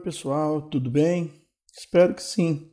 [0.00, 1.30] pessoal, tudo bem?
[1.76, 2.72] Espero que sim.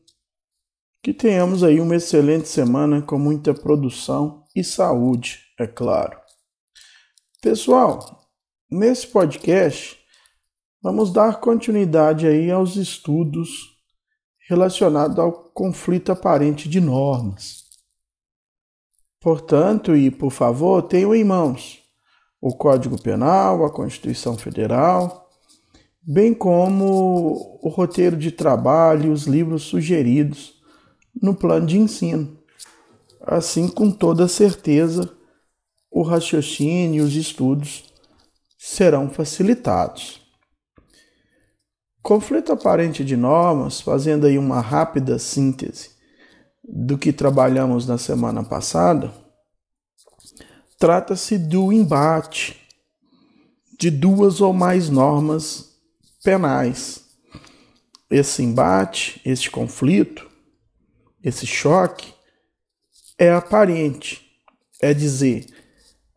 [1.03, 6.19] Que tenhamos aí uma excelente semana com muita produção e saúde, é claro.
[7.41, 8.29] Pessoal,
[8.71, 9.97] nesse podcast
[10.81, 13.49] vamos dar continuidade aí aos estudos
[14.47, 17.65] relacionados ao conflito aparente de normas.
[19.19, 21.83] Portanto, e por favor, tenham em mãos
[22.39, 25.26] o Código Penal, a Constituição Federal,
[26.09, 30.53] bem como o roteiro de trabalho e os livros sugeridos
[31.21, 32.39] no plano de ensino.
[33.19, 35.11] Assim, com toda certeza,
[35.91, 37.93] o raciocínio e os estudos
[38.57, 40.25] serão facilitados.
[42.01, 45.89] Conflito aparente de normas, fazendo aí uma rápida síntese
[46.63, 49.13] do que trabalhamos na semana passada,
[50.79, 52.55] trata-se do embate
[53.77, 55.66] de duas ou mais normas
[56.27, 57.05] penais.
[58.11, 60.29] Esse embate, esse conflito,
[61.23, 62.13] esse choque
[63.17, 64.29] é aparente,
[64.81, 65.45] é dizer,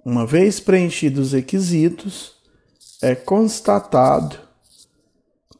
[0.04, 2.32] uma vez preenchidos os requisitos,
[3.00, 4.36] é constatado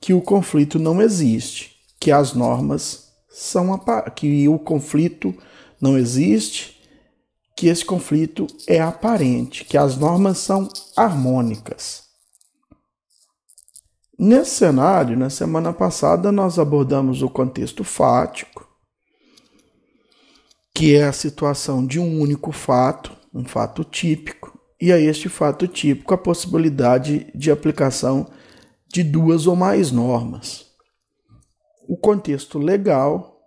[0.00, 3.80] que o conflito não existe, que as normas são
[4.16, 5.32] que o conflito
[5.80, 6.76] não existe,
[7.56, 12.09] que esse conflito é aparente, que as normas são harmônicas.
[14.22, 18.68] Nesse cenário, na semana passada, nós abordamos o contexto fático,
[20.74, 25.66] que é a situação de um único fato, um fato típico, e a este fato
[25.66, 28.26] típico a possibilidade de aplicação
[28.92, 30.66] de duas ou mais normas.
[31.88, 33.40] O contexto legal,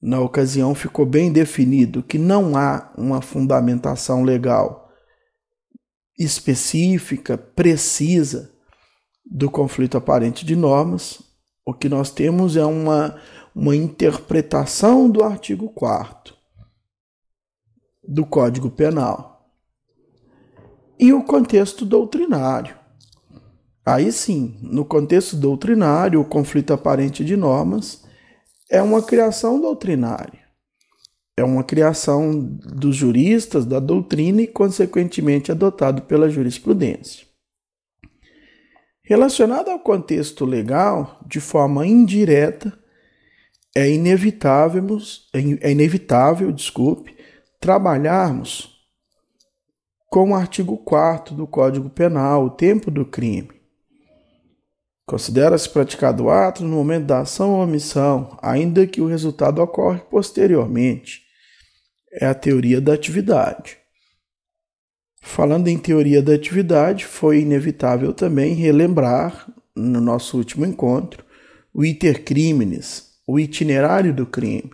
[0.00, 4.90] na ocasião, ficou bem definido que não há uma fundamentação legal
[6.18, 8.53] específica, precisa
[9.24, 11.22] do conflito aparente de normas,
[11.64, 13.18] o que nós temos é uma,
[13.54, 16.34] uma interpretação do artigo 4
[18.06, 19.48] do Código Penal
[20.98, 22.76] e o contexto doutrinário.
[23.84, 28.04] Aí sim, no contexto doutrinário, o conflito aparente de normas
[28.70, 30.44] é uma criação doutrinária.
[31.36, 37.26] É uma criação dos juristas, da doutrina e, consequentemente, adotado pela jurisprudência.
[39.06, 42.72] Relacionado ao contexto legal, de forma indireta,
[43.76, 44.98] é inevitável,
[45.60, 47.14] é inevitável, desculpe,
[47.60, 48.74] trabalharmos
[50.08, 53.50] com o artigo 4 do Código Penal, o tempo do crime.
[55.06, 60.00] Considera-se praticado o ato no momento da ação ou omissão, ainda que o resultado ocorre
[60.08, 61.20] posteriormente.
[62.10, 63.83] É a teoria da atividade.
[65.26, 71.24] Falando em teoria da atividade, foi inevitável também relembrar, no nosso último encontro,
[71.72, 74.70] o iter criminis, o itinerário do crime.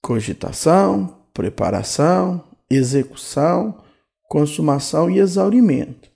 [0.00, 3.82] Cogitação, preparação, execução,
[4.28, 6.08] consumação e exaurimento.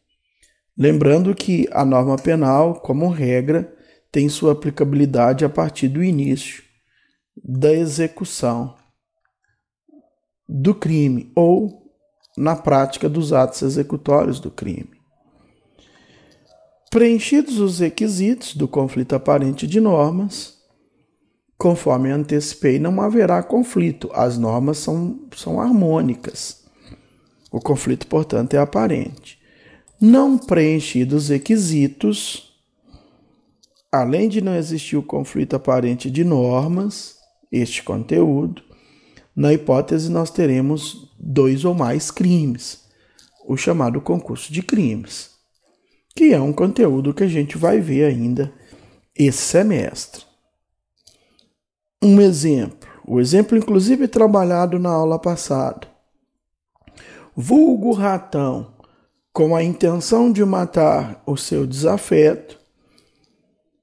[0.78, 3.76] Lembrando que a norma penal, como regra,
[4.10, 6.62] tem sua aplicabilidade a partir do início
[7.36, 8.76] da execução
[10.48, 11.83] do crime ou
[12.36, 14.90] na prática dos atos executórios do crime.
[16.90, 20.54] Preenchidos os requisitos do conflito aparente de normas,
[21.58, 26.64] conforme antecipei, não haverá conflito, as normas são, são harmônicas.
[27.50, 29.38] O conflito, portanto, é aparente.
[30.00, 32.52] Não preenchidos os requisitos,
[33.90, 37.16] além de não existir o conflito aparente de normas,
[37.50, 38.62] este conteúdo,
[39.34, 42.84] na hipótese, nós teremos dois ou mais crimes,
[43.46, 45.30] o chamado concurso de crimes,
[46.14, 48.52] que é um conteúdo que a gente vai ver ainda
[49.16, 50.24] esse semestre.
[52.02, 55.88] Um exemplo, o exemplo inclusive trabalhado na aula passada.
[57.34, 58.74] Vulgo ratão,
[59.32, 62.60] com a intenção de matar o seu desafeto,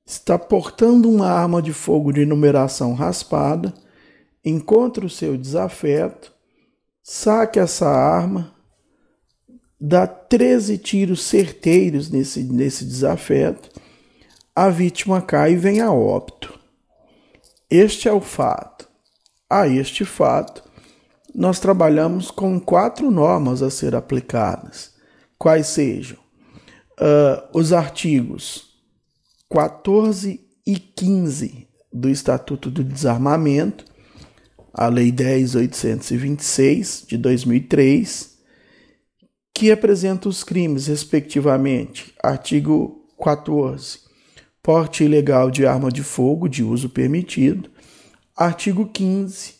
[0.05, 3.73] está portando uma arma de fogo de numeração raspada
[4.43, 6.30] encontra o seu desafeto,
[7.13, 8.55] saque essa arma,
[9.77, 13.69] dá 13 tiros certeiros nesse, nesse desafeto,
[14.55, 16.57] a vítima cai e vem a óbito.
[17.69, 18.87] Este é o fato.
[19.49, 20.63] A este fato,
[21.35, 24.93] nós trabalhamos com quatro normas a ser aplicadas,
[25.37, 28.69] quais sejam uh, os artigos
[29.49, 33.90] 14 e 15 do Estatuto do Desarmamento,
[34.73, 38.37] a Lei 10.826 de 2003,
[39.53, 43.99] que apresenta os crimes, respectivamente, artigo 14,
[44.63, 47.69] porte ilegal de arma de fogo de uso permitido.
[48.35, 49.55] Artigo 15,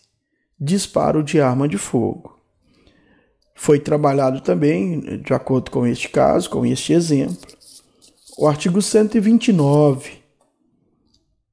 [0.60, 2.40] disparo de arma de fogo.
[3.54, 7.52] Foi trabalhado também, de acordo com este caso, com este exemplo,
[8.38, 10.22] o artigo 129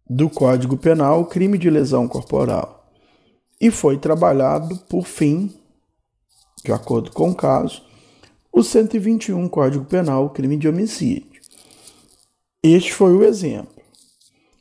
[0.09, 2.78] do Código Penal, crime de lesão corporal.
[3.61, 5.53] E foi trabalhado, por fim,
[6.65, 7.83] de acordo com o caso,
[8.53, 11.41] o 121 Código Penal, crime de homicídio.
[12.63, 13.79] Este foi o exemplo.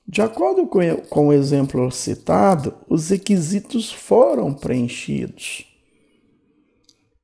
[0.07, 0.69] De acordo
[1.09, 5.65] com o exemplo citado, os requisitos foram preenchidos.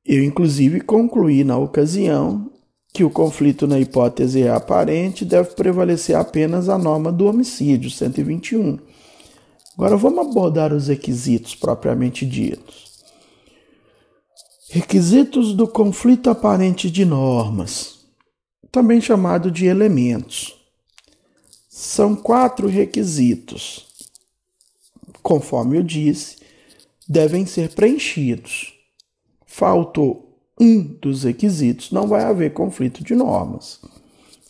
[0.04, 2.50] Eu, inclusive, concluí na ocasião
[2.92, 8.78] que o conflito na hipótese é aparente deve prevalecer apenas a norma do homicídio, 121.
[9.74, 12.92] Agora vamos abordar os requisitos propriamente ditos.
[14.70, 18.06] Requisitos do conflito aparente de normas,
[18.72, 20.56] também chamado de elementos.
[21.68, 23.86] São quatro requisitos.
[25.22, 26.36] Conforme eu disse,
[27.08, 28.74] devem ser preenchidos
[29.54, 33.80] faltou um dos requisitos, não vai haver conflito de normas.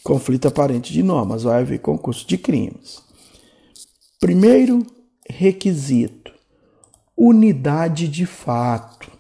[0.02, 3.02] Conflito aparente de normas, vai haver concurso de crimes.
[4.18, 4.86] Primeiro
[5.28, 6.32] requisito:
[7.16, 9.10] unidade de fato.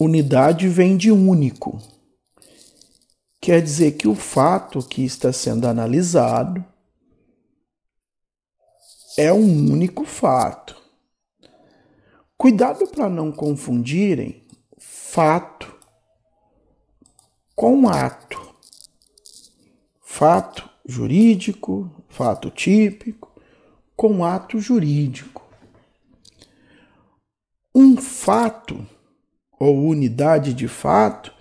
[0.00, 1.80] Unidade vem de único.
[3.40, 6.64] Quer dizer que o fato que está sendo analisado
[9.16, 10.80] é um único fato.
[12.36, 14.46] Cuidado para não confundirem
[14.78, 15.76] fato
[17.56, 18.54] com ato.
[20.00, 23.27] Fato jurídico, fato típico,
[23.98, 25.44] com ato jurídico.
[27.74, 28.86] Um fato
[29.58, 31.34] ou unidade de fato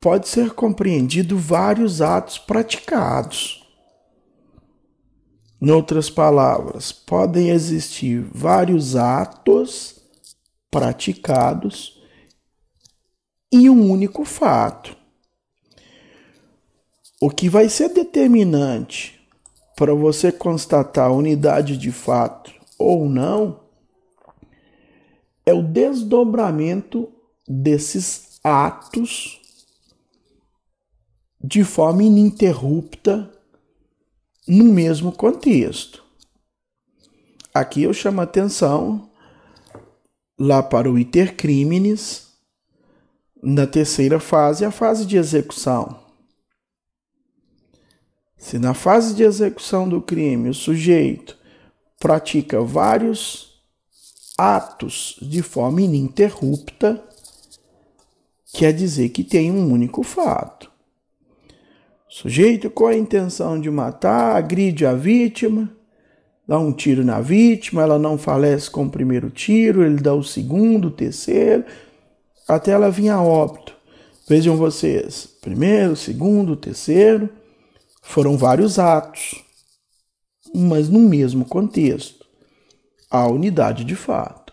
[0.00, 3.64] pode ser compreendido vários atos praticados.
[5.62, 9.94] Em outras palavras, podem existir vários atos
[10.68, 12.02] praticados
[13.52, 14.96] e um único fato.
[17.20, 19.17] O que vai ser determinante
[19.78, 23.60] para você constatar a unidade de fato ou não
[25.46, 27.08] é o desdobramento
[27.46, 29.40] desses atos
[31.40, 33.32] de forma ininterrupta
[34.48, 36.02] no mesmo contexto.
[37.54, 39.08] Aqui eu chamo a atenção
[40.36, 42.26] lá para o iter criminis,
[43.40, 46.07] na terceira fase, a fase de execução.
[48.38, 51.36] Se na fase de execução do crime o sujeito
[51.98, 53.60] pratica vários
[54.38, 57.02] atos de forma ininterrupta,
[58.54, 60.70] quer dizer que tem um único fato.
[62.08, 65.70] Sujeito com a intenção de matar, agride a vítima,
[66.46, 70.22] dá um tiro na vítima, ela não falece com o primeiro tiro, ele dá o
[70.22, 71.64] segundo, o terceiro,
[72.46, 73.76] até ela vir a óbito.
[74.26, 77.28] Vejam vocês, primeiro, segundo, terceiro,
[78.08, 79.44] foram vários atos,
[80.54, 82.26] mas no mesmo contexto,
[83.10, 84.52] a unidade de fato.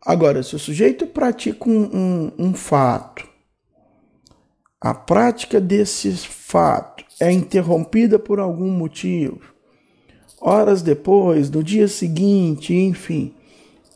[0.00, 3.28] Agora, se o sujeito pratica um, um, um fato
[4.80, 9.40] a prática desse fato é interrompida por algum motivo.
[10.38, 13.34] Horas depois, no dia seguinte, enfim,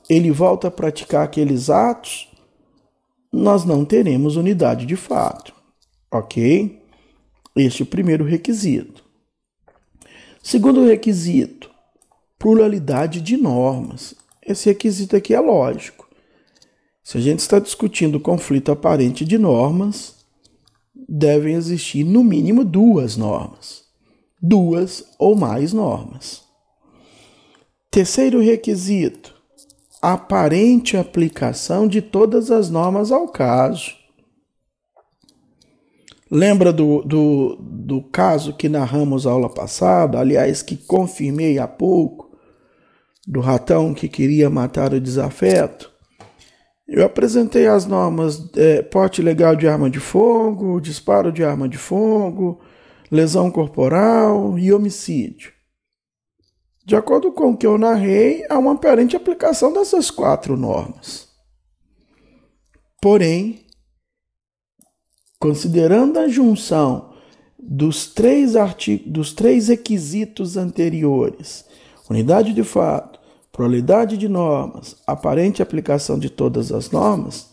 [0.08, 2.28] ele volta a praticar aqueles atos,
[3.30, 5.52] nós não teremos unidade de fato.
[6.10, 6.87] Ok?
[7.58, 9.04] Este é o primeiro requisito.
[10.40, 11.68] Segundo requisito,
[12.38, 14.14] pluralidade de normas.
[14.40, 16.08] Esse requisito aqui é lógico.
[17.02, 20.14] Se a gente está discutindo conflito aparente de normas,
[20.94, 23.82] devem existir no mínimo duas normas,
[24.40, 26.44] duas ou mais normas.
[27.90, 29.34] Terceiro requisito:
[30.00, 33.96] aparente aplicação de todas as normas ao caso.
[36.30, 42.36] Lembra do, do, do caso que narramos aula passada, aliás, que confirmei há pouco,
[43.26, 45.90] do ratão que queria matar o desafeto?
[46.86, 51.76] Eu apresentei as normas é, porte legal de arma de fogo, disparo de arma de
[51.76, 52.60] fogo,
[53.10, 55.52] lesão corporal e homicídio.
[56.86, 61.28] De acordo com o que eu narrei, há uma aparente aplicação dessas quatro normas.
[63.00, 63.67] Porém,
[65.38, 67.14] considerando a junção
[67.58, 71.64] dos três, artigos, dos três requisitos anteriores,
[72.08, 73.18] unidade de fato,
[73.52, 77.50] pluralidade de normas, aparente aplicação de todas as normas,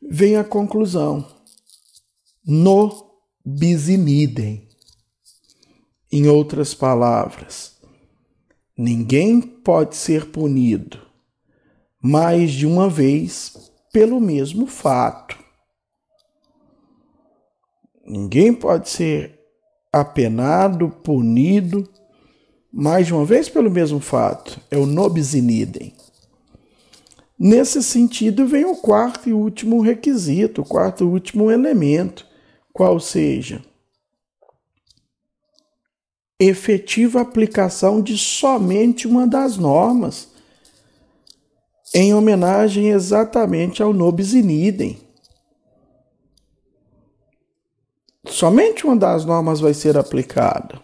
[0.00, 1.26] vem a conclusão:
[2.44, 3.10] no
[3.44, 4.68] bis in idem.
[6.14, 7.76] Em outras palavras,
[8.76, 11.00] ninguém pode ser punido
[12.02, 15.41] mais de uma vez pelo mesmo fato.
[18.12, 19.40] Ninguém pode ser
[19.90, 21.88] apenado, punido
[22.70, 24.60] mais de uma vez pelo mesmo fato.
[24.70, 25.94] É o nobis in idem.
[27.38, 32.26] Nesse sentido, vem o quarto e último requisito, o quarto e último elemento,
[32.70, 33.64] qual seja
[36.38, 40.28] efetiva aplicação de somente uma das normas,
[41.94, 45.11] em homenagem exatamente ao nobis in idem.
[48.32, 50.80] Somente uma das normas vai ser aplicada.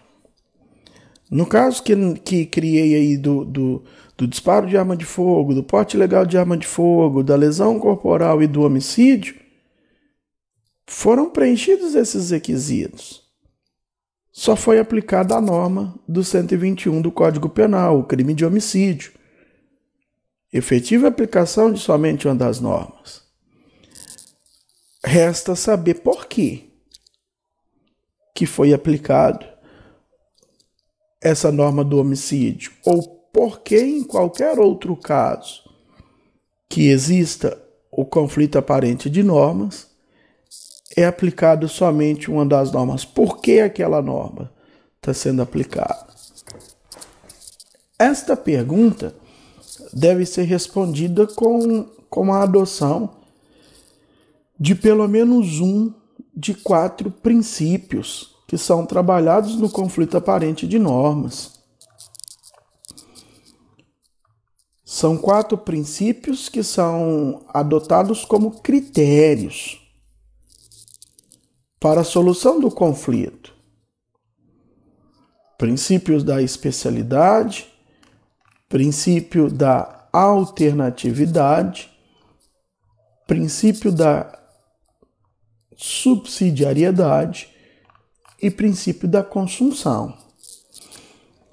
[1.30, 3.84] No caso que, que criei aí do, do,
[4.18, 7.78] do disparo de arma de fogo, do porte ilegal de arma de fogo, da lesão
[7.80, 9.34] corporal e do homicídio,
[10.86, 13.22] foram preenchidos esses requisitos.
[14.30, 19.12] Só foi aplicada a norma do 121 do Código Penal, o crime de homicídio.
[20.52, 23.22] Efetiva aplicação de somente uma das normas.
[25.02, 26.67] Resta saber por quê
[28.38, 29.44] que foi aplicado
[31.20, 33.02] essa norma do homicídio ou
[33.32, 35.68] porque em qualquer outro caso
[36.68, 39.88] que exista o conflito aparente de normas
[40.96, 43.04] é aplicado somente uma das normas.
[43.04, 44.52] Por que aquela norma
[44.98, 46.06] está sendo aplicada?
[47.98, 49.16] Esta pergunta
[49.92, 53.16] deve ser respondida com, com a adoção
[54.56, 55.92] de pelo menos um
[56.38, 61.58] de quatro princípios que são trabalhados no conflito aparente de normas.
[64.84, 69.80] São quatro princípios que são adotados como critérios
[71.80, 73.52] para a solução do conflito.
[75.58, 77.66] Princípios da especialidade,
[78.68, 81.90] princípio da alternatividade,
[83.26, 84.37] princípio da
[85.78, 87.48] subsidiariedade
[88.42, 90.12] e princípio da consunção.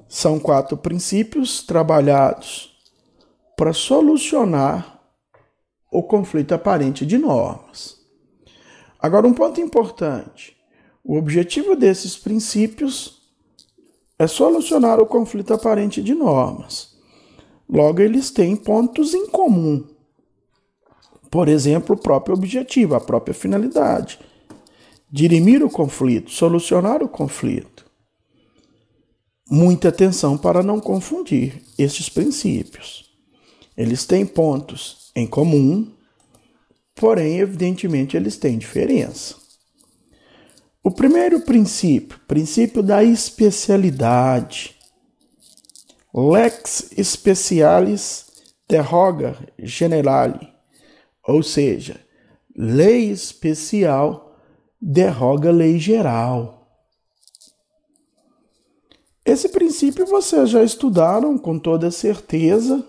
[0.09, 2.75] São quatro princípios trabalhados
[3.55, 4.99] para solucionar
[5.91, 7.97] o conflito aparente de normas.
[8.99, 10.57] Agora, um ponto importante:
[11.03, 13.21] o objetivo desses princípios
[14.17, 16.95] é solucionar o conflito aparente de normas.
[17.69, 19.94] Logo, eles têm pontos em comum.
[21.35, 24.17] Por exemplo, o próprio objetivo, a própria finalidade
[25.11, 27.85] dirimir o conflito, solucionar o conflito.
[29.51, 33.11] Muita atenção para não confundir estes princípios.
[33.75, 35.91] Eles têm pontos em comum,
[36.95, 39.35] porém, evidentemente, eles têm diferença.
[40.81, 44.77] O primeiro princípio, princípio da especialidade.
[46.13, 48.25] Lex specialis
[48.65, 50.54] terroga generale,
[51.27, 51.99] ou seja,
[52.55, 54.37] lei especial
[54.79, 56.55] derroga lei geral.
[59.25, 62.85] Esse princípio vocês já estudaram com toda certeza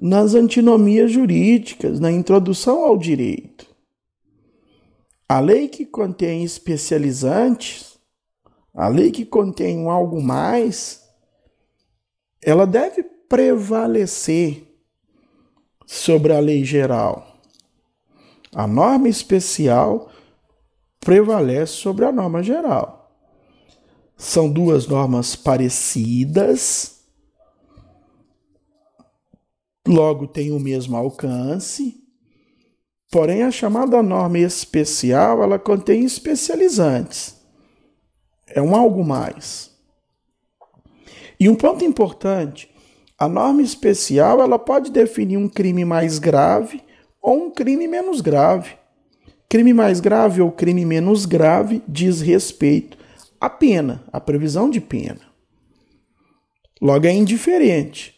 [0.00, 3.66] nas antinomias jurídicas, na introdução ao direito.
[5.28, 7.98] A lei que contém especializantes,
[8.72, 11.02] a lei que contém algo mais,
[12.42, 14.65] ela deve prevalecer
[15.86, 17.38] sobre a lei geral.
[18.54, 20.10] A norma especial
[21.00, 23.16] prevalece sobre a norma geral.
[24.16, 27.04] São duas normas parecidas,
[29.86, 32.02] logo têm o mesmo alcance,
[33.10, 37.36] porém a chamada norma especial ela contém especializantes.
[38.46, 39.70] É um algo mais.
[41.38, 42.74] E um ponto importante,
[43.18, 46.82] a norma especial ela pode definir um crime mais grave
[47.22, 48.74] ou um crime menos grave.
[49.48, 52.98] Crime mais grave ou crime menos grave diz respeito
[53.40, 55.20] à pena, à previsão de pena.
[56.80, 58.14] Logo, é indiferente.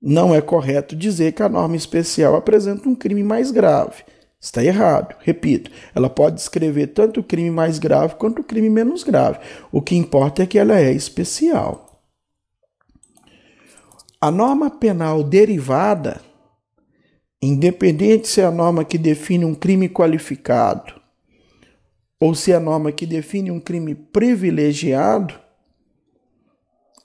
[0.00, 4.02] Não é correto dizer que a norma especial apresenta um crime mais grave.
[4.40, 5.14] Está errado.
[5.20, 9.38] Repito, ela pode descrever tanto o crime mais grave quanto o crime menos grave.
[9.70, 11.91] O que importa é que ela é especial.
[14.22, 16.20] A norma penal derivada
[17.42, 20.94] Independente se é a norma que define um crime qualificado
[22.20, 25.34] ou se é a norma que define um crime privilegiado,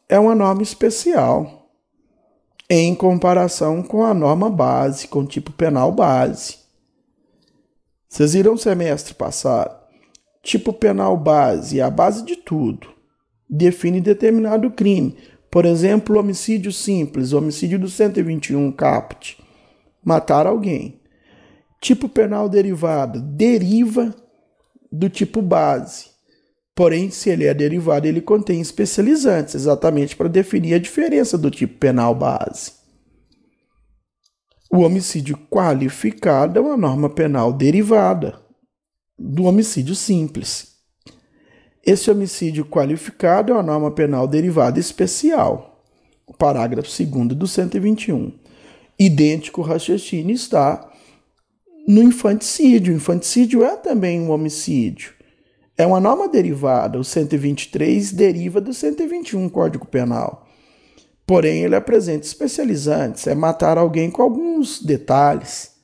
[0.08, 1.72] é uma norma especial
[2.70, 6.60] em comparação com a norma base, com o tipo penal base.
[8.08, 9.76] Vocês viram semestre passado?
[10.44, 12.88] Tipo penal base a base de tudo.
[13.50, 15.18] define determinado crime.
[15.58, 19.44] Por exemplo, homicídio simples, homicídio do 121 caput,
[20.06, 21.02] matar alguém.
[21.82, 24.16] Tipo penal derivado, deriva
[24.92, 26.12] do tipo base.
[26.76, 31.80] Porém, se ele é derivado, ele contém especializantes, exatamente para definir a diferença do tipo
[31.80, 32.74] penal base.
[34.72, 38.40] O homicídio qualificado é uma norma penal derivada
[39.18, 40.77] do homicídio simples.
[41.88, 45.82] Esse homicídio qualificado é uma norma penal derivada especial.
[46.28, 48.34] O parágrafo 2 do 121.
[49.00, 50.92] Idêntico raciocínio está
[51.88, 52.94] no infanticídio.
[52.94, 55.14] O infanticídio é também um homicídio.
[55.78, 57.00] É uma norma derivada.
[57.00, 60.46] O 123 deriva do 121 Código Penal.
[61.26, 65.77] Porém, ele apresenta especializantes, é matar alguém com alguns detalhes.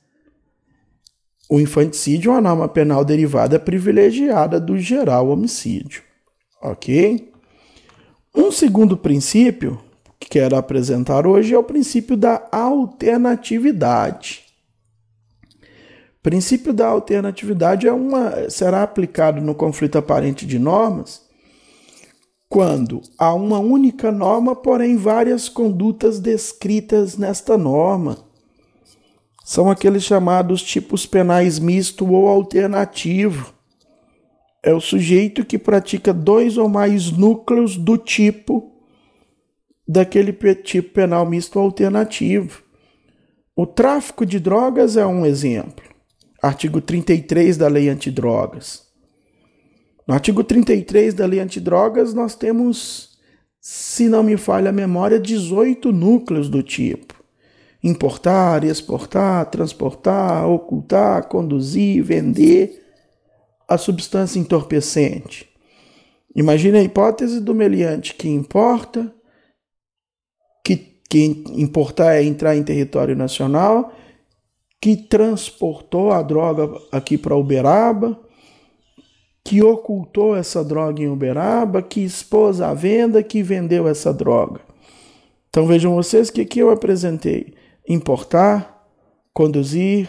[1.48, 6.02] O infanticídio é uma norma penal derivada privilegiada do geral homicídio.
[6.62, 7.32] Ok?
[8.34, 9.78] Um segundo princípio
[10.18, 14.44] que quero apresentar hoje é o princípio da alternatividade.
[16.18, 21.24] O princípio da alternatividade é uma, será aplicado no conflito aparente de normas
[22.54, 28.23] quando há uma única norma, porém várias condutas descritas nesta norma.
[29.44, 33.52] São aqueles chamados tipos penais misto ou alternativo.
[34.62, 38.72] É o sujeito que pratica dois ou mais núcleos do tipo
[39.86, 42.62] daquele tipo penal misto alternativo.
[43.54, 45.84] O tráfico de drogas é um exemplo.
[46.42, 48.82] Artigo 33 da Lei Antidrogas.
[50.08, 53.18] No artigo 33 da Lei Antidrogas, nós temos,
[53.60, 57.13] se não me falha a memória, 18 núcleos do tipo:
[57.84, 62.82] importar, exportar, transportar, ocultar, conduzir, vender
[63.68, 65.46] a substância entorpecente.
[66.34, 69.14] Imagine a hipótese do meliante que importa,
[70.64, 70.76] que,
[71.08, 73.92] que importar é entrar em território nacional,
[74.80, 78.18] que transportou a droga aqui para Uberaba,
[79.44, 84.62] que ocultou essa droga em Uberaba, que expôs à venda, que vendeu essa droga.
[85.50, 87.54] Então vejam vocês que aqui eu apresentei:
[87.88, 88.86] importar,
[89.32, 90.08] conduzir,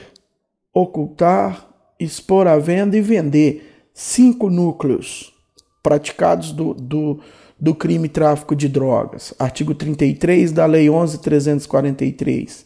[0.74, 1.68] ocultar,
[2.00, 3.88] expor à venda e vender.
[3.94, 5.34] Cinco núcleos
[5.82, 7.20] praticados do, do,
[7.60, 9.34] do crime tráfico de drogas.
[9.40, 12.66] Artigo 33 da Lei 11.343.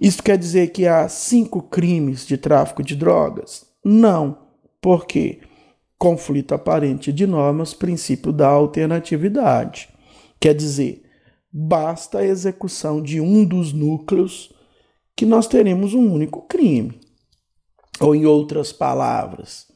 [0.00, 3.66] Isso quer dizer que há cinco crimes de tráfico de drogas?
[3.84, 4.38] Não.
[4.80, 5.40] Por quê?
[6.04, 9.88] conflito aparente de normas, princípio da alternatividade.
[10.38, 11.03] Quer dizer,
[11.56, 14.52] basta a execução de um dos núcleos
[15.14, 16.98] que nós teremos um único crime.
[18.00, 19.68] Ou, em outras palavras,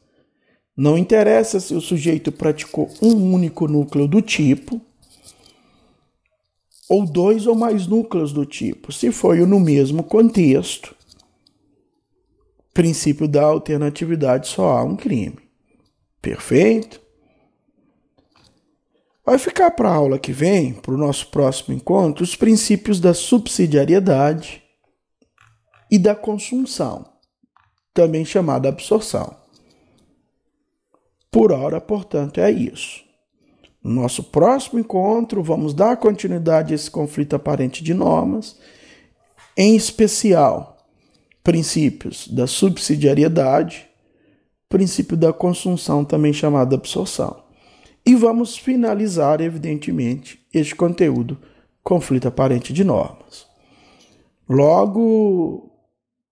[0.75, 4.81] não interessa se o sujeito praticou um único núcleo do tipo
[6.89, 10.93] ou dois ou mais núcleos do tipo, se foi no mesmo contexto.
[12.73, 15.37] Princípio da alternatividade só há um crime.
[16.21, 16.99] Perfeito?
[19.29, 23.13] Vai ficar para a aula que vem, para o nosso próximo encontro, os princípios da
[23.13, 24.63] subsidiariedade
[25.91, 27.05] e da consunção,
[27.93, 29.37] também chamada absorção.
[31.29, 33.03] Por hora, portanto, é isso.
[33.83, 38.57] No nosso próximo encontro, vamos dar continuidade a esse conflito aparente de normas,
[39.55, 40.75] em especial
[41.43, 43.87] princípios da subsidiariedade
[44.67, 47.38] princípio da consunção, também chamado absorção.
[48.09, 51.37] E vamos finalizar, evidentemente, este conteúdo,
[51.83, 53.45] conflito aparente de normas.
[54.49, 55.69] Logo,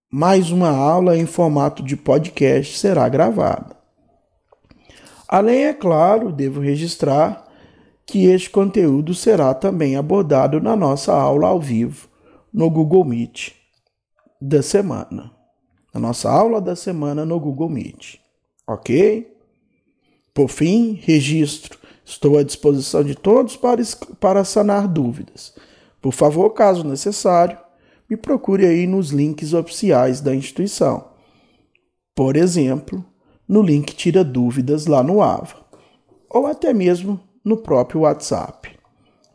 [0.10, 3.78] mais uma aula em formato de podcast será gravada.
[5.28, 7.48] Além, é claro, devo registrar
[8.08, 12.10] que este conteúdo será também abordado na nossa aula ao vivo
[12.52, 13.52] no Google Meet
[14.42, 15.32] da semana.
[15.94, 18.20] A nossa aula da semana no Google Meet.
[18.66, 19.37] Ok?
[20.38, 21.80] Por fim, registro.
[22.06, 23.82] Estou à disposição de todos para,
[24.19, 25.56] para sanar dúvidas.
[26.00, 27.58] Por favor, caso necessário,
[28.08, 31.06] me procure aí nos links oficiais da instituição.
[32.13, 33.04] Por exemplo,
[33.47, 35.56] no link Tira Dúvidas lá no AVA,
[36.30, 38.78] ou até mesmo no próprio WhatsApp.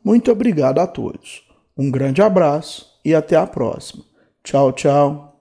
[0.04, 1.42] Muito obrigado a todos.
[1.76, 4.04] Um grande abraço e até a próxima.
[4.44, 5.31] Tchau, tchau.